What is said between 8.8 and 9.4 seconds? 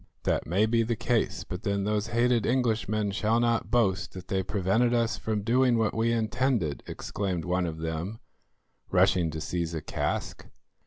rushing to